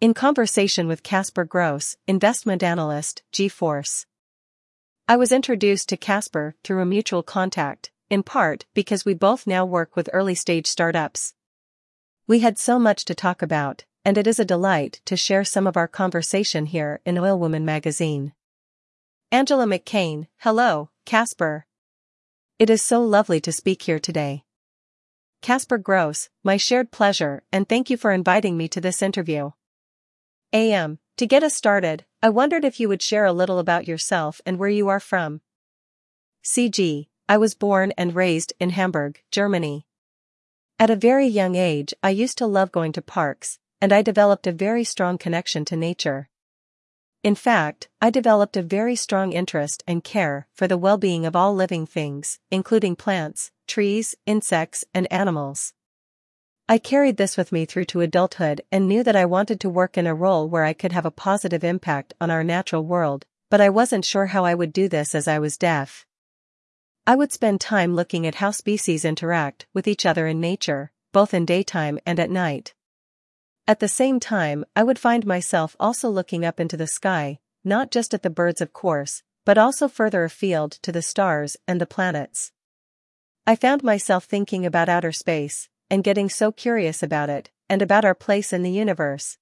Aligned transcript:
In 0.00 0.14
conversation 0.14 0.86
with 0.86 1.02
Caspar 1.02 1.44
Gross, 1.44 1.96
investment 2.06 2.62
analyst, 2.62 3.24
G-Force. 3.32 4.06
I 5.08 5.16
was 5.16 5.32
introduced 5.32 5.88
to 5.88 5.96
Caspar 5.96 6.54
through 6.62 6.82
a 6.82 6.86
mutual 6.86 7.24
contact, 7.24 7.90
in 8.08 8.22
part 8.22 8.64
because 8.74 9.04
we 9.04 9.14
both 9.14 9.44
now 9.44 9.64
work 9.64 9.96
with 9.96 10.08
early 10.12 10.36
stage 10.36 10.68
startups. 10.68 11.34
We 12.28 12.38
had 12.38 12.60
so 12.60 12.78
much 12.78 13.06
to 13.06 13.14
talk 13.16 13.42
about, 13.42 13.86
and 14.04 14.16
it 14.16 14.28
is 14.28 14.38
a 14.38 14.44
delight 14.44 15.00
to 15.06 15.16
share 15.16 15.42
some 15.42 15.66
of 15.66 15.76
our 15.76 15.88
conversation 15.88 16.66
here 16.66 17.00
in 17.04 17.18
Oil 17.18 17.36
Woman 17.36 17.64
magazine. 17.64 18.34
Angela 19.32 19.66
McCain, 19.66 20.28
hello, 20.36 20.90
Caspar. 21.06 21.66
It 22.60 22.70
is 22.70 22.82
so 22.82 23.02
lovely 23.02 23.40
to 23.40 23.50
speak 23.50 23.82
here 23.82 23.98
today. 23.98 24.44
Caspar 25.42 25.78
Gross, 25.78 26.28
my 26.44 26.56
shared 26.56 26.92
pleasure, 26.92 27.42
and 27.50 27.68
thank 27.68 27.90
you 27.90 27.96
for 27.96 28.12
inviting 28.12 28.56
me 28.56 28.68
to 28.68 28.80
this 28.80 29.02
interview. 29.02 29.50
AM, 30.52 30.98
to 31.18 31.26
get 31.26 31.42
us 31.42 31.54
started, 31.54 32.06
I 32.22 32.30
wondered 32.30 32.64
if 32.64 32.80
you 32.80 32.88
would 32.88 33.02
share 33.02 33.26
a 33.26 33.34
little 33.34 33.58
about 33.58 33.86
yourself 33.86 34.40
and 34.46 34.58
where 34.58 34.70
you 34.70 34.88
are 34.88 35.00
from. 35.00 35.42
CG, 36.42 37.08
I 37.28 37.36
was 37.36 37.54
born 37.54 37.92
and 37.98 38.14
raised 38.14 38.54
in 38.58 38.70
Hamburg, 38.70 39.20
Germany. 39.30 39.86
At 40.78 40.88
a 40.88 40.96
very 40.96 41.26
young 41.26 41.54
age, 41.54 41.92
I 42.02 42.10
used 42.10 42.38
to 42.38 42.46
love 42.46 42.72
going 42.72 42.92
to 42.92 43.02
parks, 43.02 43.58
and 43.80 43.92
I 43.92 44.00
developed 44.00 44.46
a 44.46 44.52
very 44.52 44.84
strong 44.84 45.18
connection 45.18 45.66
to 45.66 45.76
nature. 45.76 46.30
In 47.22 47.34
fact, 47.34 47.88
I 48.00 48.08
developed 48.08 48.56
a 48.56 48.62
very 48.62 48.96
strong 48.96 49.32
interest 49.32 49.82
and 49.86 50.02
care 50.02 50.46
for 50.54 50.66
the 50.66 50.78
well-being 50.78 51.26
of 51.26 51.36
all 51.36 51.54
living 51.54 51.84
things, 51.84 52.38
including 52.50 52.96
plants, 52.96 53.50
trees, 53.66 54.14
insects, 54.24 54.84
and 54.94 55.12
animals. 55.12 55.74
I 56.70 56.76
carried 56.76 57.16
this 57.16 57.38
with 57.38 57.50
me 57.50 57.64
through 57.64 57.86
to 57.86 58.02
adulthood 58.02 58.60
and 58.70 58.86
knew 58.86 59.02
that 59.02 59.16
I 59.16 59.24
wanted 59.24 59.58
to 59.60 59.70
work 59.70 59.96
in 59.96 60.06
a 60.06 60.14
role 60.14 60.46
where 60.46 60.64
I 60.64 60.74
could 60.74 60.92
have 60.92 61.06
a 61.06 61.10
positive 61.10 61.64
impact 61.64 62.12
on 62.20 62.30
our 62.30 62.44
natural 62.44 62.84
world, 62.84 63.24
but 63.50 63.58
I 63.58 63.70
wasn't 63.70 64.04
sure 64.04 64.26
how 64.26 64.44
I 64.44 64.54
would 64.54 64.74
do 64.74 64.86
this 64.86 65.14
as 65.14 65.26
I 65.26 65.38
was 65.38 65.56
deaf. 65.56 66.04
I 67.06 67.16
would 67.16 67.32
spend 67.32 67.62
time 67.62 67.94
looking 67.94 68.26
at 68.26 68.34
how 68.34 68.50
species 68.50 69.06
interact 69.06 69.66
with 69.72 69.88
each 69.88 70.04
other 70.04 70.26
in 70.26 70.40
nature, 70.40 70.92
both 71.10 71.32
in 71.32 71.46
daytime 71.46 71.98
and 72.04 72.20
at 72.20 72.28
night. 72.28 72.74
At 73.66 73.80
the 73.80 73.88
same 73.88 74.20
time, 74.20 74.66
I 74.76 74.82
would 74.82 74.98
find 74.98 75.24
myself 75.24 75.74
also 75.80 76.10
looking 76.10 76.44
up 76.44 76.60
into 76.60 76.76
the 76.76 76.86
sky, 76.86 77.38
not 77.64 77.90
just 77.90 78.12
at 78.12 78.22
the 78.22 78.28
birds 78.28 78.60
of 78.60 78.74
course, 78.74 79.22
but 79.46 79.56
also 79.56 79.88
further 79.88 80.22
afield 80.24 80.72
to 80.82 80.92
the 80.92 81.00
stars 81.00 81.56
and 81.66 81.80
the 81.80 81.86
planets. 81.86 82.52
I 83.46 83.56
found 83.56 83.82
myself 83.82 84.24
thinking 84.24 84.66
about 84.66 84.90
outer 84.90 85.12
space, 85.12 85.70
and 85.90 86.04
getting 86.04 86.28
so 86.28 86.52
curious 86.52 87.02
about 87.02 87.30
it, 87.30 87.50
and 87.68 87.82
about 87.82 88.04
our 88.04 88.14
place 88.14 88.52
in 88.52 88.62
the 88.62 88.70
universe. 88.70 89.38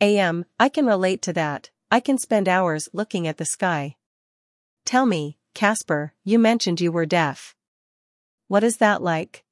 AM, 0.00 0.44
I 0.58 0.68
can 0.68 0.86
relate 0.86 1.22
to 1.22 1.32
that, 1.32 1.70
I 1.90 2.00
can 2.00 2.18
spend 2.18 2.48
hours 2.48 2.88
looking 2.92 3.28
at 3.28 3.36
the 3.36 3.44
sky. 3.44 3.96
Tell 4.84 5.06
me, 5.06 5.38
Caspar, 5.54 6.14
you 6.24 6.38
mentioned 6.38 6.80
you 6.80 6.90
were 6.90 7.06
deaf. 7.06 7.54
What 8.48 8.64
is 8.64 8.78
that 8.78 9.02
like? 9.02 9.44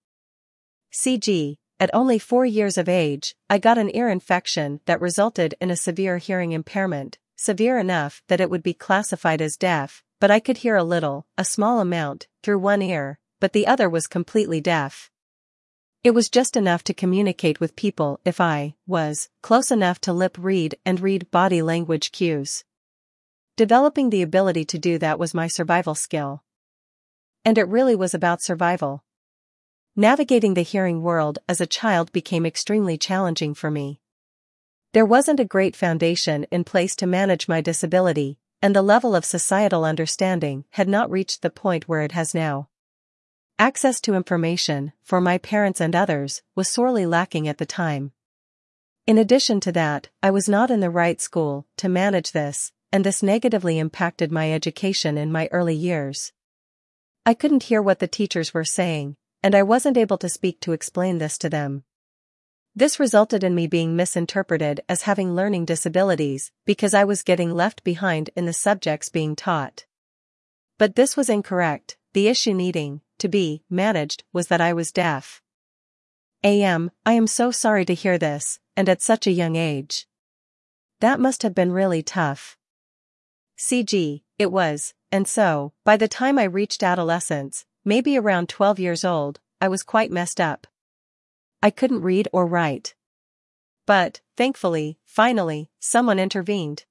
CG, 0.93 1.59
at 1.79 1.95
only 1.95 2.19
four 2.19 2.45
years 2.45 2.77
of 2.77 2.89
age, 2.89 3.37
I 3.49 3.59
got 3.59 3.79
an 3.79 3.95
ear 3.95 4.09
infection 4.09 4.81
that 4.87 5.01
resulted 5.01 5.55
in 5.61 5.71
a 5.71 5.77
severe 5.77 6.19
hearing 6.19 6.53
impairment, 6.53 7.19
severe 7.37 7.79
enough 7.79 8.23
that 8.29 8.41
it 8.41 8.51
would 8.51 8.63
be 8.63 8.75
classified 8.75 9.41
as 9.41 9.57
deaf, 9.57 10.03
but 10.21 10.31
I 10.31 10.41
could 10.41 10.59
hear 10.59 10.77
a 10.77 10.85
little, 10.85 11.27
a 11.39 11.45
small 11.45 11.81
amount, 11.81 12.27
through 12.43 12.59
one 12.59 12.83
ear, 12.83 13.19
but 13.39 13.53
the 13.53 13.67
other 13.67 13.89
was 13.89 14.07
completely 14.07 14.61
deaf. 14.61 15.11
It 16.03 16.13
was 16.13 16.31
just 16.31 16.57
enough 16.57 16.83
to 16.85 16.95
communicate 16.95 17.61
with 17.61 17.77
people 17.77 18.21
if 18.25 18.41
I 18.41 18.75
was 18.87 19.29
close 19.43 19.71
enough 19.71 20.01
to 20.03 20.15
lip 20.15 20.39
read 20.41 20.77
and 20.87 20.99
read 20.99 21.31
body 21.31 21.61
language 21.61 22.11
cues. 22.11 22.65
Developing 23.57 24.09
the 24.09 24.23
ability 24.23 24.65
to 24.65 24.79
do 24.79 24.97
that 24.97 25.19
was 25.19 25.35
my 25.35 25.47
survival 25.47 25.95
skill. 25.95 26.43
And 27.45 27.59
it 27.59 27.69
really 27.69 27.95
was 27.95 28.15
about 28.15 28.41
survival. 28.41 29.05
Navigating 29.95 30.55
the 30.55 30.63
hearing 30.63 31.03
world 31.03 31.39
as 31.47 31.61
a 31.61 31.67
child 31.67 32.13
became 32.13 32.47
extremely 32.47 32.97
challenging 32.97 33.53
for 33.53 33.71
me. 33.71 34.01
There 34.95 35.05
wasn't 35.05 35.39
a 35.39 35.45
great 35.45 35.77
foundation 35.77 36.47
in 36.51 36.65
place 36.65 36.97
to 36.97 37.07
manage 37.07 37.47
my 37.47 37.61
disability, 37.61 38.39
and 38.63 38.75
the 38.75 38.81
level 38.81 39.15
of 39.15 39.27
societal 39.27 39.85
understanding 39.85 40.65
had 40.71 40.89
not 40.89 41.11
reached 41.11 41.43
the 41.43 41.51
point 41.51 41.89
where 41.89 42.01
it 42.01 42.13
has 42.13 42.35
now. 42.35 42.71
Access 43.61 44.01
to 44.01 44.15
information, 44.15 44.95
for 45.03 45.21
my 45.21 45.37
parents 45.37 45.83
and 45.83 45.95
others, 45.95 46.41
was 46.55 46.67
sorely 46.67 47.05
lacking 47.05 47.47
at 47.47 47.59
the 47.59 47.67
time. 47.67 48.13
In 49.07 49.19
addition 49.19 49.61
to 49.61 49.73
that, 49.73 50.09
I 50.23 50.31
was 50.31 50.49
not 50.49 50.71
in 50.71 50.81
the 50.81 50.89
right 50.89 51.21
school 51.21 51.67
to 51.77 51.87
manage 51.91 52.33
this, 52.33 52.73
and 52.91 53.05
this 53.05 53.23
negatively 53.23 53.79
impacted 53.79 54.33
my 54.33 54.51
education 54.51 55.19
in 55.19 55.31
my 55.31 55.47
early 55.53 55.75
years. 55.75 56.33
I 57.27 57.35
couldn't 57.35 57.65
hear 57.65 57.83
what 57.83 57.99
the 57.99 58.09
teachers 58.09 58.55
were 58.55 58.65
saying, 58.65 59.17
and 59.43 59.55
I 59.55 59.63
wasn't 59.63 59.99
able 59.99 60.17
to 60.17 60.31
speak 60.31 60.61
to 60.61 60.73
explain 60.73 61.19
this 61.19 61.37
to 61.37 61.51
them. 61.51 61.85
This 62.75 62.99
resulted 62.99 63.45
in 63.45 63.55
me 63.55 63.67
being 63.67 63.95
misinterpreted 63.95 64.81
as 64.89 65.03
having 65.03 65.35
learning 65.35 65.67
disabilities 65.67 66.51
because 66.65 66.95
I 66.95 67.05
was 67.05 67.23
getting 67.23 67.51
left 67.51 67.85
behind 67.85 68.31
in 68.35 68.47
the 68.47 68.55
subjects 68.55 69.11
being 69.11 69.37
taught. 69.37 69.85
But 70.79 70.97
this 70.97 71.15
was 71.15 71.29
incorrect, 71.29 71.99
the 72.15 72.27
issue 72.27 72.55
needing, 72.55 73.03
to 73.21 73.29
be 73.29 73.63
managed 73.71 74.25
was 74.33 74.49
that 74.49 74.61
I 74.61 74.73
was 74.73 74.93
deaf. 74.93 75.43
AM, 76.43 76.91
I 77.05 77.13
am 77.13 77.27
so 77.27 77.51
sorry 77.51 77.85
to 77.85 77.95
hear 77.95 78.19
this, 78.19 78.61
and 78.77 78.89
at 78.89 79.03
such 79.03 79.27
a 79.27 79.33
young 79.33 79.57
age. 79.57 80.07
That 81.01 81.21
must 81.21 81.43
have 81.43 81.55
been 81.55 81.73
really 81.73 82.03
tough. 82.03 82.57
CG, 83.59 84.23
it 84.39 84.51
was, 84.51 84.95
and 85.13 85.29
so, 85.29 85.73
by 85.85 85.97
the 85.97 86.09
time 86.09 86.39
I 86.39 86.45
reached 86.45 86.83
adolescence, 86.83 87.67
maybe 87.85 88.17
around 88.17 88.49
12 88.49 88.79
years 88.79 89.05
old, 89.05 89.41
I 89.61 89.69
was 89.69 89.83
quite 89.83 90.11
messed 90.11 90.41
up. 90.41 90.67
I 91.63 91.71
couldn't 91.71 92.03
read 92.03 92.27
or 92.33 92.47
write. 92.47 92.95
But, 93.87 94.21
thankfully, 94.37 94.99
finally, 95.05 95.71
someone 95.79 96.19
intervened. 96.19 96.85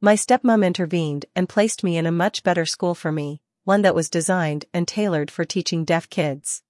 My 0.00 0.14
stepmom 0.14 0.64
intervened 0.64 1.26
and 1.36 1.48
placed 1.48 1.84
me 1.84 1.98
in 1.98 2.06
a 2.06 2.12
much 2.12 2.42
better 2.42 2.64
school 2.64 2.94
for 2.94 3.12
me, 3.12 3.42
one 3.64 3.82
that 3.82 3.94
was 3.94 4.08
designed 4.08 4.66
and 4.72 4.86
tailored 4.86 5.30
for 5.30 5.44
teaching 5.44 5.84
deaf 5.84 6.08
kids. 6.08 6.62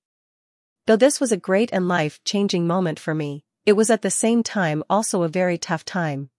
Though 0.86 0.96
this 0.96 1.20
was 1.20 1.32
a 1.32 1.36
great 1.36 1.70
and 1.72 1.88
life-changing 1.88 2.66
moment 2.66 2.98
for 2.98 3.14
me, 3.14 3.44
it 3.66 3.72
was 3.72 3.90
at 3.90 4.02
the 4.02 4.10
same 4.10 4.42
time 4.42 4.84
also 4.88 5.22
a 5.22 5.28
very 5.28 5.58
tough 5.58 5.84
time. 5.84 6.30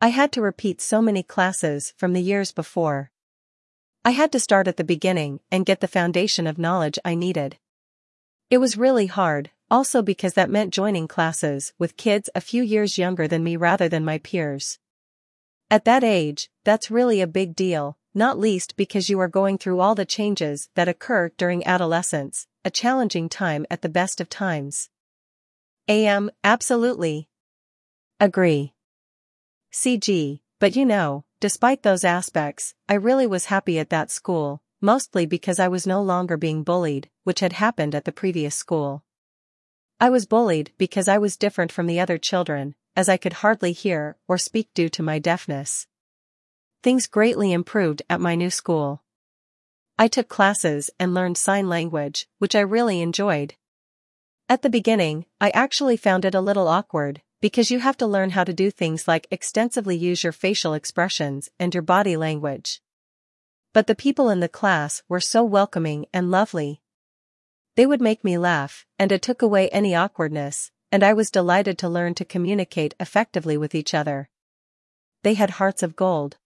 I 0.00 0.08
had 0.08 0.32
to 0.32 0.42
repeat 0.42 0.80
so 0.80 1.02
many 1.02 1.22
classes 1.22 1.92
from 1.96 2.14
the 2.14 2.22
years 2.22 2.52
before. 2.52 3.10
I 4.04 4.12
had 4.12 4.32
to 4.32 4.40
start 4.40 4.66
at 4.66 4.78
the 4.78 4.84
beginning 4.84 5.40
and 5.52 5.66
get 5.66 5.80
the 5.80 5.86
foundation 5.86 6.46
of 6.46 6.58
knowledge 6.58 6.98
I 7.04 7.14
needed. 7.14 7.58
It 8.48 8.58
was 8.58 8.78
really 8.78 9.06
hard, 9.06 9.50
also 9.70 10.00
because 10.00 10.32
that 10.34 10.50
meant 10.50 10.72
joining 10.72 11.06
classes 11.06 11.74
with 11.78 11.98
kids 11.98 12.30
a 12.34 12.40
few 12.40 12.62
years 12.62 12.96
younger 12.96 13.28
than 13.28 13.44
me 13.44 13.56
rather 13.56 13.88
than 13.88 14.04
my 14.04 14.18
peers. 14.18 14.78
At 15.70 15.84
that 15.84 16.02
age, 16.02 16.50
that's 16.64 16.90
really 16.90 17.20
a 17.20 17.26
big 17.26 17.54
deal, 17.54 17.98
not 18.14 18.38
least 18.38 18.76
because 18.76 19.08
you 19.08 19.20
are 19.20 19.28
going 19.28 19.56
through 19.56 19.78
all 19.80 19.94
the 19.94 20.04
changes 20.04 20.68
that 20.74 20.88
occur 20.88 21.30
during 21.36 21.64
adolescence, 21.64 22.48
a 22.64 22.70
challenging 22.70 23.28
time 23.28 23.64
at 23.70 23.82
the 23.82 23.88
best 23.88 24.20
of 24.20 24.28
times. 24.28 24.90
AM, 25.86 26.30
absolutely. 26.42 27.28
Agree. 28.18 28.74
CG, 29.72 30.40
but 30.58 30.74
you 30.74 30.84
know, 30.84 31.24
despite 31.38 31.82
those 31.82 32.04
aspects, 32.04 32.74
I 32.88 32.94
really 32.94 33.26
was 33.26 33.46
happy 33.46 33.78
at 33.78 33.90
that 33.90 34.10
school, 34.10 34.60
mostly 34.80 35.24
because 35.24 35.60
I 35.60 35.68
was 35.68 35.86
no 35.86 36.02
longer 36.02 36.36
being 36.36 36.64
bullied, 36.64 37.08
which 37.22 37.40
had 37.40 37.52
happened 37.54 37.94
at 37.94 38.04
the 38.04 38.12
previous 38.12 38.56
school. 38.56 39.04
I 40.00 40.10
was 40.10 40.26
bullied 40.26 40.72
because 40.78 41.06
I 41.06 41.18
was 41.18 41.36
different 41.36 41.70
from 41.70 41.86
the 41.86 42.00
other 42.00 42.18
children, 42.18 42.74
as 42.96 43.08
I 43.08 43.16
could 43.16 43.34
hardly 43.34 43.72
hear 43.72 44.16
or 44.26 44.36
speak 44.36 44.68
due 44.74 44.88
to 44.88 45.02
my 45.02 45.20
deafness 45.20 45.86
things 46.82 47.06
greatly 47.06 47.52
improved 47.52 48.02
at 48.08 48.20
my 48.20 48.34
new 48.34 48.50
school. 48.50 49.02
I 49.98 50.08
took 50.08 50.28
classes 50.28 50.90
and 50.98 51.12
learned 51.12 51.36
sign 51.36 51.68
language, 51.68 52.26
which 52.38 52.54
I 52.54 52.60
really 52.60 53.02
enjoyed. 53.02 53.54
At 54.48 54.62
the 54.62 54.70
beginning, 54.70 55.26
I 55.40 55.50
actually 55.50 55.96
found 55.96 56.24
it 56.24 56.34
a 56.34 56.40
little 56.40 56.68
awkward, 56.68 57.22
because 57.40 57.70
you 57.70 57.80
have 57.80 57.96
to 57.98 58.06
learn 58.06 58.30
how 58.30 58.44
to 58.44 58.52
do 58.52 58.70
things 58.70 59.06
like 59.06 59.26
extensively 59.30 59.96
use 59.96 60.24
your 60.24 60.32
facial 60.32 60.74
expressions 60.74 61.50
and 61.58 61.74
your 61.74 61.82
body 61.82 62.16
language. 62.16 62.82
But 63.72 63.86
the 63.86 63.94
people 63.94 64.30
in 64.30 64.40
the 64.40 64.48
class 64.48 65.02
were 65.08 65.20
so 65.20 65.44
welcoming 65.44 66.06
and 66.12 66.30
lovely. 66.30 66.80
They 67.76 67.86
would 67.86 68.00
make 68.00 68.24
me 68.24 68.36
laugh, 68.36 68.84
and 68.98 69.12
it 69.12 69.22
took 69.22 69.42
away 69.42 69.68
any 69.68 69.94
awkwardness, 69.94 70.72
and 70.90 71.04
I 71.04 71.12
was 71.12 71.30
delighted 71.30 71.78
to 71.78 71.88
learn 71.88 72.14
to 72.14 72.24
communicate 72.24 72.94
effectively 72.98 73.56
with 73.56 73.74
each 73.74 73.94
other. 73.94 74.28
They 75.22 75.34
had 75.34 75.50
hearts 75.50 75.82
of 75.82 75.94
gold. 75.94 76.38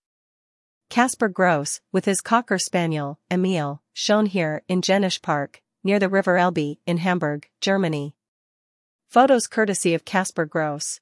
Caspar 0.94 1.28
Gross, 1.28 1.80
with 1.90 2.04
his 2.04 2.20
Cocker 2.20 2.56
Spaniel, 2.56 3.18
Emil, 3.28 3.82
shown 3.92 4.26
here 4.26 4.62
in 4.68 4.80
Jenisch 4.80 5.20
Park, 5.20 5.60
near 5.82 5.98
the 5.98 6.08
River 6.08 6.36
Elbe 6.36 6.76
in 6.86 6.98
Hamburg, 6.98 7.48
Germany. 7.60 8.14
Photos 9.08 9.48
courtesy 9.48 9.92
of 9.94 10.04
Caspar 10.04 10.44
Gross. 10.44 11.00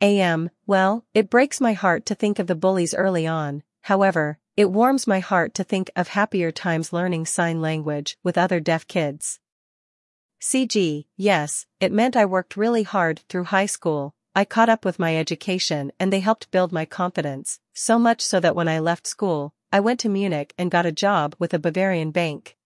AM, 0.00 0.48
well, 0.64 1.04
it 1.12 1.28
breaks 1.28 1.60
my 1.60 1.72
heart 1.72 2.06
to 2.06 2.14
think 2.14 2.38
of 2.38 2.46
the 2.46 2.54
bullies 2.54 2.94
early 2.94 3.26
on, 3.26 3.64
however, 3.80 4.38
it 4.56 4.70
warms 4.70 5.08
my 5.08 5.18
heart 5.18 5.54
to 5.54 5.64
think 5.64 5.90
of 5.96 6.06
happier 6.14 6.52
times 6.52 6.92
learning 6.92 7.26
sign 7.26 7.60
language 7.60 8.16
with 8.22 8.38
other 8.38 8.60
deaf 8.60 8.86
kids. 8.86 9.40
CG, 10.40 11.06
yes, 11.16 11.66
it 11.80 11.90
meant 11.90 12.14
I 12.14 12.26
worked 12.26 12.56
really 12.56 12.84
hard 12.84 13.22
through 13.28 13.46
high 13.46 13.66
school, 13.66 14.14
I 14.36 14.44
caught 14.44 14.68
up 14.68 14.84
with 14.84 14.98
my 14.98 15.16
education 15.16 15.92
and 16.00 16.12
they 16.12 16.18
helped 16.18 16.50
build 16.50 16.72
my 16.72 16.84
confidence, 16.84 17.60
so 17.72 18.00
much 18.00 18.20
so 18.20 18.40
that 18.40 18.56
when 18.56 18.66
I 18.66 18.80
left 18.80 19.06
school, 19.06 19.54
I 19.72 19.78
went 19.78 20.00
to 20.00 20.08
Munich 20.08 20.52
and 20.58 20.72
got 20.72 20.86
a 20.86 20.92
job 20.92 21.36
with 21.38 21.54
a 21.54 21.58
Bavarian 21.60 22.10
bank. 22.10 22.56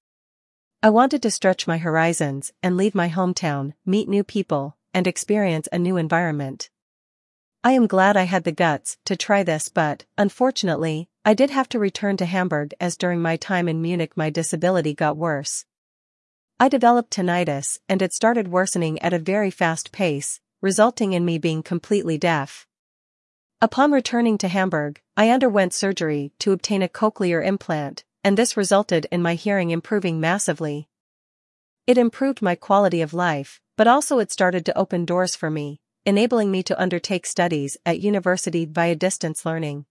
I 0.82 0.88
wanted 0.88 1.23
to 1.23 1.31
stretch 1.31 1.67
my 1.67 1.76
horizons 1.76 2.53
and 2.62 2.76
leave 2.76 2.94
my 2.94 3.11
hometown, 3.11 3.75
meet 3.85 4.09
new 4.09 4.25
people, 4.25 4.79
and 4.94 5.06
experience 5.06 5.69
a 5.70 5.79
new 5.79 5.99
environment. 5.99 6.70
I 7.62 7.73
am 7.73 7.87
glad 7.87 8.17
I 8.17 8.23
had 8.23 8.44
the 8.44 8.53
guts 8.53 8.97
to 9.05 9.17
try 9.17 9.43
this 9.43 9.69
but, 9.69 10.06
unfortunately, 10.17 11.11
I 11.23 11.35
did 11.35 11.50
have 11.50 11.69
to 11.70 11.79
return 11.79 12.17
to 12.19 12.25
Hamburg 12.25 12.73
as 12.81 12.97
during 12.97 13.20
my 13.20 13.37
time 13.37 13.69
in 13.69 13.82
Munich 13.82 14.17
my 14.17 14.31
disability 14.31 14.94
got 14.94 15.19
worse. 15.19 15.67
I 16.59 16.69
developed 16.69 17.11
tinnitus 17.11 17.79
and 17.88 18.00
it 18.00 18.15
started 18.15 18.49
worsening 18.49 18.99
at 19.00 19.12
a 19.12 19.19
very 19.19 19.50
fast 19.50 19.93
pace, 19.93 20.41
resulting 20.60 21.12
in 21.12 21.25
me 21.25 21.38
being 21.38 21.62
completely 21.62 22.19
deaf. 22.19 22.66
Upon 23.60 23.93
returning 23.93 24.38
to 24.38 24.49
Hamburg, 24.49 25.00
I 25.16 25.31
underwent 25.31 25.72
surgery 25.72 26.32
to 26.38 26.52
obtain 26.52 26.82
a 26.82 26.88
cochlear 26.88 27.44
implant, 27.44 28.05
and 28.25 28.37
this 28.37 28.56
resulted 28.56 29.06
in 29.10 29.20
my 29.20 29.34
hearing 29.34 29.70
improving 29.70 30.20
massively. 30.20 30.88
It 31.87 31.99
improved 31.99 32.43
my 32.43 32.55
quality 32.55 33.02
of 33.02 33.14
life, 33.14 33.60
but 33.76 33.87
also 33.87 34.19
it 34.19 34.32
started 34.32 34.64
to 34.66 34.78
open 34.78 35.05
doors 35.05 35.37
for 35.37 35.50
me, 35.50 35.81
enabling 36.05 36.50
me 36.50 36.62
to 36.64 36.81
undertake 36.81 37.26
studies 37.26 37.76
at 37.84 38.00
university 38.00 38.64
via 38.64 38.94
distance 38.94 39.44
learning. 39.44 39.87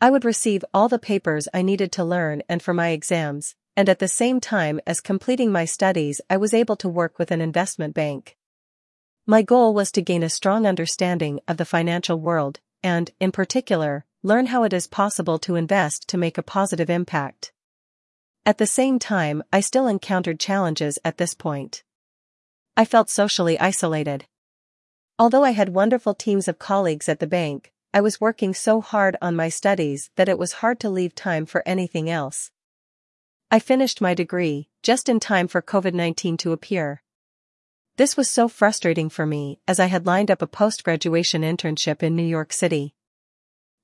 I 0.00 0.10
would 0.10 0.24
receive 0.24 0.64
all 0.72 0.88
the 0.88 0.98
papers 0.98 1.48
I 1.52 1.62
needed 1.62 1.92
to 1.92 2.04
learn 2.04 2.42
and 2.48 2.62
for 2.62 2.72
my 2.72 2.90
exams, 2.90 3.56
and 3.76 3.88
at 3.88 3.98
the 3.98 4.08
same 4.08 4.40
time 4.40 4.80
as 4.86 5.00
completing 5.00 5.52
my 5.52 5.64
studies 5.64 6.20
I 6.30 6.36
was 6.36 6.54
able 6.54 6.76
to 6.76 6.88
work 6.88 7.18
with 7.18 7.30
an 7.30 7.40
investment 7.40 7.94
bank. 7.94 8.37
My 9.30 9.42
goal 9.42 9.74
was 9.74 9.92
to 9.92 10.00
gain 10.00 10.22
a 10.22 10.30
strong 10.30 10.66
understanding 10.66 11.40
of 11.46 11.58
the 11.58 11.66
financial 11.66 12.18
world, 12.18 12.60
and, 12.82 13.10
in 13.20 13.30
particular, 13.30 14.06
learn 14.22 14.46
how 14.46 14.62
it 14.62 14.72
is 14.72 14.86
possible 14.86 15.38
to 15.40 15.54
invest 15.54 16.08
to 16.08 16.16
make 16.16 16.38
a 16.38 16.42
positive 16.42 16.88
impact. 16.88 17.52
At 18.46 18.56
the 18.56 18.66
same 18.66 18.98
time, 18.98 19.42
I 19.52 19.60
still 19.60 19.86
encountered 19.86 20.40
challenges 20.40 20.98
at 21.04 21.18
this 21.18 21.34
point. 21.34 21.82
I 22.74 22.86
felt 22.86 23.10
socially 23.10 23.60
isolated. 23.60 24.24
Although 25.18 25.44
I 25.44 25.50
had 25.50 25.74
wonderful 25.74 26.14
teams 26.14 26.48
of 26.48 26.58
colleagues 26.58 27.06
at 27.06 27.20
the 27.20 27.26
bank, 27.26 27.70
I 27.92 28.00
was 28.00 28.22
working 28.22 28.54
so 28.54 28.80
hard 28.80 29.18
on 29.20 29.36
my 29.36 29.50
studies 29.50 30.08
that 30.16 30.30
it 30.30 30.38
was 30.38 30.64
hard 30.64 30.80
to 30.80 30.88
leave 30.88 31.14
time 31.14 31.44
for 31.44 31.62
anything 31.66 32.08
else. 32.08 32.50
I 33.50 33.58
finished 33.58 34.00
my 34.00 34.14
degree, 34.14 34.70
just 34.82 35.06
in 35.06 35.20
time 35.20 35.48
for 35.48 35.60
COVID-19 35.60 36.38
to 36.38 36.52
appear. 36.52 37.02
This 37.98 38.16
was 38.16 38.30
so 38.30 38.46
frustrating 38.46 39.08
for 39.08 39.26
me 39.26 39.58
as 39.66 39.80
I 39.80 39.86
had 39.86 40.06
lined 40.06 40.30
up 40.30 40.40
a 40.40 40.46
post-graduation 40.46 41.42
internship 41.42 42.00
in 42.00 42.14
New 42.14 42.22
York 42.22 42.52
City. 42.52 42.94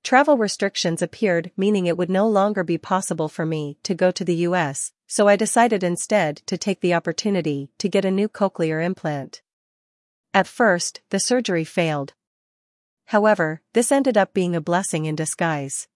Travel 0.04 0.38
restrictions 0.38 1.02
appeared 1.02 1.50
meaning 1.56 1.86
it 1.86 1.98
would 1.98 2.08
no 2.08 2.28
longer 2.28 2.62
be 2.62 2.78
possible 2.78 3.28
for 3.28 3.44
me 3.44 3.76
to 3.82 3.92
go 3.92 4.12
to 4.12 4.24
the 4.24 4.46
US, 4.46 4.92
so 5.08 5.26
I 5.26 5.34
decided 5.34 5.82
instead 5.82 6.36
to 6.46 6.56
take 6.56 6.80
the 6.80 6.94
opportunity 6.94 7.72
to 7.78 7.88
get 7.88 8.04
a 8.04 8.10
new 8.12 8.28
cochlear 8.28 8.80
implant. 8.84 9.42
At 10.32 10.46
first, 10.46 11.00
the 11.10 11.18
surgery 11.18 11.64
failed. 11.64 12.14
However, 13.06 13.62
this 13.72 13.90
ended 13.90 14.16
up 14.16 14.32
being 14.32 14.54
a 14.54 14.60
blessing 14.60 15.06
in 15.06 15.16
disguise. 15.16 15.88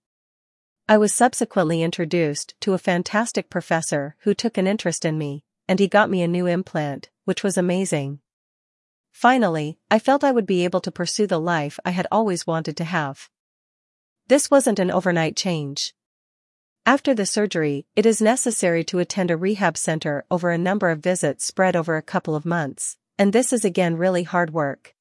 I 0.88 0.98
was 0.98 1.14
subsequently 1.14 1.84
introduced 1.84 2.56
to 2.62 2.74
a 2.74 2.78
fantastic 2.78 3.48
professor 3.48 4.16
who 4.22 4.34
took 4.34 4.58
an 4.58 4.66
interest 4.66 5.04
in 5.04 5.18
me, 5.18 5.44
and 5.68 5.78
he 5.78 5.86
got 5.86 6.10
me 6.10 6.22
a 6.22 6.28
new 6.28 6.46
implant, 6.46 7.10
which 7.24 7.44
was 7.44 7.58
amazing. 7.58 8.20
Finally, 9.12 9.78
I 9.90 9.98
felt 9.98 10.24
I 10.24 10.32
would 10.32 10.46
be 10.46 10.64
able 10.64 10.80
to 10.80 10.90
pursue 10.90 11.26
the 11.26 11.40
life 11.40 11.78
I 11.84 11.90
had 11.90 12.06
always 12.10 12.46
wanted 12.46 12.76
to 12.78 12.84
have. 12.84 13.28
This 14.28 14.50
wasn't 14.50 14.78
an 14.78 14.90
overnight 14.90 15.36
change. 15.36 15.94
After 16.86 17.14
the 17.14 17.26
surgery, 17.26 17.86
it 17.96 18.06
is 18.06 18.22
necessary 18.22 18.82
to 18.84 18.98
attend 18.98 19.30
a 19.30 19.36
rehab 19.36 19.76
center 19.76 20.24
over 20.30 20.50
a 20.50 20.56
number 20.56 20.88
of 20.88 21.00
visits 21.00 21.44
spread 21.44 21.76
over 21.76 21.96
a 21.96 22.02
couple 22.02 22.34
of 22.34 22.46
months, 22.46 22.96
and 23.18 23.32
this 23.32 23.52
is 23.52 23.64
again 23.64 23.96
really 23.96 24.22
hard 24.22 24.54
work. 24.54 24.94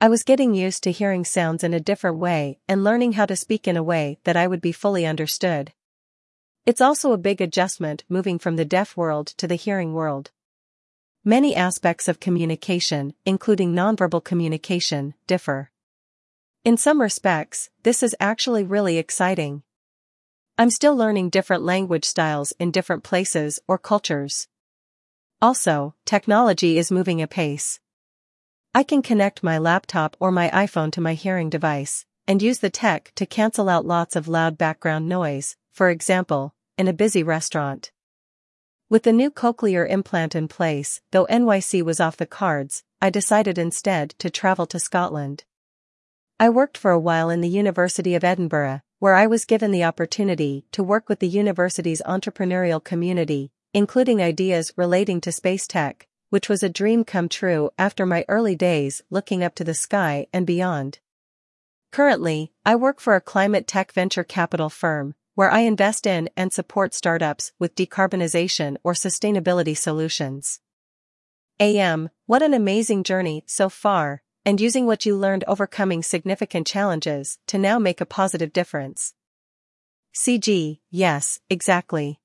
I 0.00 0.08
was 0.08 0.22
getting 0.24 0.54
used 0.54 0.82
to 0.82 0.92
hearing 0.92 1.24
sounds 1.24 1.64
in 1.64 1.74
a 1.74 1.80
different 1.80 2.18
way 2.18 2.58
and 2.68 2.84
learning 2.84 3.12
how 3.12 3.26
to 3.26 3.36
speak 3.36 3.66
in 3.66 3.76
a 3.76 3.82
way 3.82 4.18
that 4.24 4.36
I 4.36 4.46
would 4.46 4.60
be 4.60 4.72
fully 4.72 5.06
understood. 5.06 5.72
It's 6.64 6.80
also 6.80 7.12
a 7.12 7.18
big 7.18 7.40
adjustment 7.40 8.04
moving 8.08 8.38
from 8.38 8.54
the 8.54 8.64
deaf 8.64 8.96
world 8.96 9.26
to 9.38 9.48
the 9.48 9.56
hearing 9.56 9.94
world. 9.94 10.30
Many 11.24 11.56
aspects 11.56 12.06
of 12.06 12.20
communication, 12.20 13.14
including 13.26 13.74
nonverbal 13.74 14.22
communication, 14.22 15.14
differ. 15.26 15.72
In 16.64 16.76
some 16.76 17.00
respects, 17.00 17.70
this 17.82 18.00
is 18.00 18.14
actually 18.20 18.62
really 18.62 18.96
exciting. 18.96 19.64
I'm 20.56 20.70
still 20.70 20.94
learning 20.94 21.30
different 21.30 21.64
language 21.64 22.04
styles 22.04 22.52
in 22.60 22.70
different 22.70 23.02
places 23.02 23.58
or 23.66 23.76
cultures. 23.76 24.46
Also, 25.40 25.96
technology 26.04 26.78
is 26.78 26.92
moving 26.92 27.20
apace. 27.20 27.80
I 28.72 28.84
can 28.84 29.02
connect 29.02 29.42
my 29.42 29.58
laptop 29.58 30.16
or 30.20 30.30
my 30.30 30.48
iPhone 30.50 30.92
to 30.92 31.00
my 31.00 31.14
hearing 31.14 31.50
device 31.50 32.06
and 32.28 32.40
use 32.40 32.60
the 32.60 32.70
tech 32.70 33.10
to 33.16 33.26
cancel 33.26 33.68
out 33.68 33.84
lots 33.84 34.14
of 34.14 34.28
loud 34.28 34.56
background 34.56 35.08
noise, 35.08 35.56
for 35.72 35.90
example, 35.90 36.54
in 36.76 36.86
a 36.86 36.92
busy 36.92 37.22
restaurant. 37.22 37.90
With 38.90 39.04
the 39.04 39.12
new 39.12 39.30
cochlear 39.30 39.88
implant 39.88 40.34
in 40.34 40.48
place, 40.48 41.00
though 41.12 41.26
NYC 41.26 41.82
was 41.82 41.98
off 41.98 42.18
the 42.18 42.26
cards, 42.26 42.84
I 43.00 43.08
decided 43.08 43.56
instead 43.56 44.10
to 44.18 44.28
travel 44.28 44.66
to 44.66 44.78
Scotland. 44.78 45.44
I 46.38 46.50
worked 46.50 46.76
for 46.76 46.90
a 46.90 47.00
while 47.00 47.30
in 47.30 47.40
the 47.40 47.48
University 47.48 48.14
of 48.14 48.22
Edinburgh, 48.22 48.82
where 48.98 49.14
I 49.14 49.26
was 49.26 49.46
given 49.46 49.70
the 49.70 49.84
opportunity 49.84 50.66
to 50.72 50.82
work 50.82 51.08
with 51.08 51.20
the 51.20 51.28
university's 51.28 52.02
entrepreneurial 52.02 52.84
community, 52.84 53.50
including 53.72 54.20
ideas 54.20 54.72
relating 54.76 55.20
to 55.22 55.32
space 55.32 55.66
tech, 55.66 56.06
which 56.28 56.48
was 56.48 56.62
a 56.62 56.68
dream 56.68 57.04
come 57.04 57.28
true 57.28 57.70
after 57.78 58.04
my 58.04 58.24
early 58.28 58.54
days 58.54 59.02
looking 59.08 59.42
up 59.42 59.54
to 59.54 59.64
the 59.64 59.74
sky 59.74 60.26
and 60.32 60.46
beyond. 60.46 60.98
Currently, 61.92 62.52
I 62.64 62.76
work 62.76 63.00
for 63.00 63.14
a 63.14 63.20
climate 63.20 63.66
tech 63.66 63.92
venture 63.92 64.24
capital 64.24 64.68
firm, 64.68 65.14
where 65.34 65.50
I 65.50 65.60
invest 65.60 66.06
in 66.06 66.28
and 66.36 66.52
support 66.52 66.94
startups 66.94 67.52
with 67.58 67.74
decarbonization 67.74 68.76
or 68.84 68.92
sustainability 68.92 69.76
solutions. 69.76 70.60
AM, 71.58 72.10
what 72.26 72.42
an 72.42 72.54
amazing 72.54 73.04
journey 73.04 73.44
so 73.46 73.68
far, 73.68 74.22
and 74.44 74.60
using 74.60 74.86
what 74.86 75.06
you 75.06 75.16
learned 75.16 75.44
overcoming 75.46 76.02
significant 76.02 76.66
challenges 76.66 77.38
to 77.46 77.58
now 77.58 77.78
make 77.78 78.00
a 78.00 78.06
positive 78.06 78.52
difference. 78.52 79.14
CG, 80.14 80.80
yes, 80.90 81.40
exactly. 81.48 82.20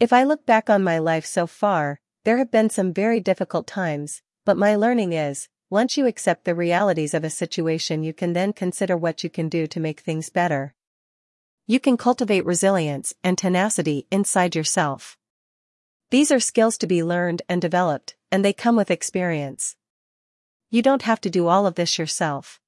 If 0.00 0.12
I 0.12 0.24
look 0.24 0.46
back 0.46 0.70
on 0.70 0.82
my 0.82 0.98
life 0.98 1.26
so 1.26 1.46
far, 1.46 2.00
there 2.24 2.38
have 2.38 2.50
been 2.50 2.70
some 2.70 2.92
very 2.92 3.20
difficult 3.20 3.66
times, 3.66 4.22
but 4.44 4.56
my 4.56 4.74
learning 4.74 5.12
is, 5.12 5.48
once 5.70 5.96
you 5.96 6.06
accept 6.06 6.44
the 6.44 6.54
realities 6.54 7.14
of 7.14 7.24
a 7.24 7.30
situation 7.30 8.02
you 8.02 8.14
can 8.14 8.32
then 8.32 8.52
consider 8.52 8.96
what 8.96 9.22
you 9.22 9.30
can 9.30 9.48
do 9.48 9.66
to 9.66 9.80
make 9.80 10.00
things 10.00 10.30
better. 10.30 10.74
You 11.70 11.78
can 11.78 11.98
cultivate 11.98 12.46
resilience 12.46 13.12
and 13.22 13.36
tenacity 13.36 14.06
inside 14.10 14.56
yourself. 14.56 15.18
These 16.08 16.32
are 16.32 16.40
skills 16.40 16.78
to 16.78 16.86
be 16.86 17.04
learned 17.04 17.42
and 17.46 17.60
developed, 17.60 18.16
and 18.32 18.42
they 18.42 18.54
come 18.54 18.74
with 18.74 18.90
experience. 18.90 19.76
You 20.70 20.80
don't 20.80 21.02
have 21.02 21.20
to 21.20 21.28
do 21.28 21.46
all 21.46 21.66
of 21.66 21.74
this 21.74 21.98
yourself. 21.98 22.58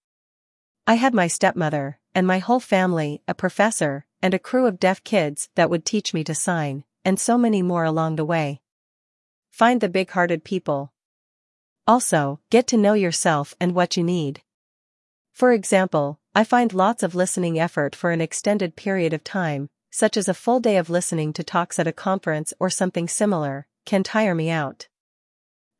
I 0.87 0.97
had 0.97 1.15
my 1.15 1.29
stepmother, 1.29 1.99
and 2.15 2.27
my 2.27 2.41
whole 2.41 2.61
family, 2.61 3.23
a 3.27 3.33
professor, 3.33 4.05
and 4.21 4.35
a 4.35 4.39
crew 4.39 4.67
of 4.67 4.79
deaf 4.79 5.03
kids 5.03 5.49
that 5.55 5.71
would 5.71 5.87
teach 5.87 6.13
me 6.13 6.23
to 6.25 6.35
sign, 6.35 6.85
and 7.03 7.19
so 7.19 7.39
many 7.39 7.63
more 7.63 7.85
along 7.85 8.17
the 8.17 8.25
way. 8.27 8.61
Find 9.49 9.81
the 9.81 9.89
big-hearted 9.89 10.45
people. 10.45 10.93
Also, 11.87 12.39
get 12.51 12.67
to 12.67 12.77
know 12.77 12.93
yourself 12.93 13.55
and 13.59 13.75
what 13.75 13.97
you 13.97 14.05
need. 14.05 14.43
For 15.33 15.53
example, 15.53 16.20
I 16.33 16.45
find 16.45 16.73
lots 16.73 17.03
of 17.03 17.17
listening 17.17 17.59
effort 17.59 17.97
for 17.97 18.13
an 18.13 18.21
extended 18.21 18.77
period 18.77 19.13
of 19.13 19.25
time, 19.25 19.69
such 19.91 20.17
as 20.17 20.29
a 20.29 20.35
full 20.35 20.61
day 20.61 20.77
of 20.77 20.89
listening 20.89 21.33
to 21.33 21.43
talks 21.43 21.77
at 21.81 21.89
a 21.89 21.93
conference 21.93 22.53
or 22.61 22.71
something 22.71 23.09
similar, 23.09 23.67
can 23.85 24.05
tire 24.05 24.35
me 24.35 24.49
out. 24.49 24.87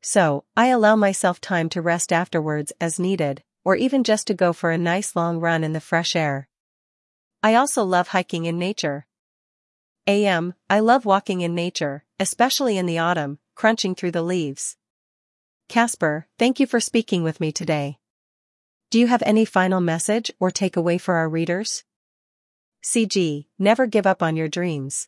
So, 0.01 0.43
I 0.57 0.67
allow 0.67 0.97
myself 0.97 1.39
time 1.39 1.69
to 1.69 1.81
rest 1.81 2.11
afterwards 2.11 2.73
as 2.81 2.99
needed, 2.99 3.43
or 3.63 3.77
even 3.77 4.03
just 4.03 4.27
to 4.27 4.33
go 4.33 4.51
for 4.51 4.71
a 4.71 4.77
nice 4.77 5.15
long 5.15 5.39
run 5.39 5.63
in 5.63 5.71
the 5.71 5.79
fresh 5.79 6.17
air. 6.17 6.49
I 7.41 7.55
also 7.55 7.85
love 7.85 8.09
hiking 8.09 8.43
in 8.43 8.59
nature. 8.59 9.05
AM, 10.05 10.55
I 10.69 10.81
love 10.81 11.05
walking 11.05 11.39
in 11.39 11.55
nature, 11.55 12.03
especially 12.19 12.77
in 12.77 12.87
the 12.87 12.97
autumn, 12.97 13.39
crunching 13.55 13.95
through 13.95 14.11
the 14.11 14.21
leaves. 14.21 14.75
Caspar, 15.69 16.27
thank 16.37 16.59
you 16.59 16.67
for 16.67 16.81
speaking 16.81 17.23
with 17.23 17.39
me 17.39 17.53
today. 17.53 18.00
Do 18.91 18.99
you 18.99 19.07
have 19.07 19.23
any 19.25 19.45
final 19.45 19.79
message 19.79 20.31
or 20.37 20.51
takeaway 20.51 20.99
for 20.99 21.15
our 21.15 21.29
readers? 21.29 21.85
CG, 22.83 23.45
never 23.57 23.87
give 23.87 24.05
up 24.05 24.21
on 24.21 24.35
your 24.35 24.49
dreams. 24.49 25.07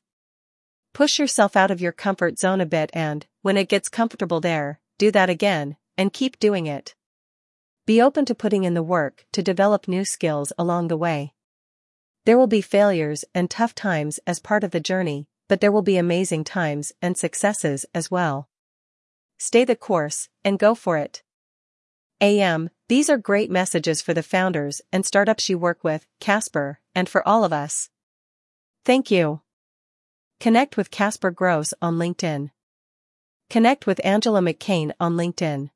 Push 0.93 1.19
yourself 1.19 1.57
out 1.57 1.69
of 1.69 1.81
your 1.81 1.91
comfort 1.91 2.39
zone 2.39 2.61
a 2.61 2.65
bit 2.65 2.89
and, 2.93 3.25
when 3.41 3.57
it 3.57 3.67
gets 3.67 3.89
comfortable 3.89 4.39
there, 4.39 4.79
do 4.97 5.11
that 5.11 5.29
again, 5.29 5.75
and 5.97 6.13
keep 6.13 6.39
doing 6.39 6.65
it. 6.65 6.95
Be 7.85 8.01
open 8.01 8.23
to 8.23 8.33
putting 8.33 8.63
in 8.63 8.73
the 8.73 8.81
work 8.81 9.25
to 9.33 9.43
develop 9.43 9.85
new 9.85 10.05
skills 10.05 10.53
along 10.57 10.87
the 10.87 10.95
way. 10.95 11.33
There 12.23 12.37
will 12.37 12.47
be 12.47 12.61
failures 12.61 13.25
and 13.35 13.49
tough 13.49 13.75
times 13.75 14.17
as 14.25 14.39
part 14.39 14.63
of 14.63 14.71
the 14.71 14.79
journey, 14.79 15.27
but 15.49 15.59
there 15.59 15.73
will 15.73 15.81
be 15.81 15.97
amazing 15.97 16.45
times 16.45 16.93
and 17.01 17.17
successes 17.17 17.85
as 17.93 18.09
well. 18.09 18.47
Stay 19.37 19.65
the 19.65 19.75
course 19.75 20.29
and 20.41 20.57
go 20.57 20.73
for 20.73 20.97
it. 20.97 21.21
AM, 22.24 22.70
these 22.88 23.10
are 23.10 23.18
great 23.18 23.51
messages 23.51 24.01
for 24.01 24.13
the 24.13 24.24
founders 24.24 24.82
and 24.94 25.06
startups 25.06 25.50
you 25.50 25.58
work 25.58 25.84
with, 25.84 26.08
Caspar, 26.22 26.80
and 26.96 27.10
for 27.10 27.27
all 27.27 27.44
of 27.44 27.51
us. 27.51 27.89
Thank 28.86 29.12
you. 29.12 29.42
Connect 30.39 30.77
with 30.77 30.89
Caspar 30.89 31.32
Gross 31.32 31.74
on 31.82 31.98
LinkedIn. 31.98 32.51
Connect 33.50 33.86
with 33.86 34.00
Angela 34.06 34.39
McCain 34.39 34.94
on 35.01 35.18
LinkedIn. 35.18 35.70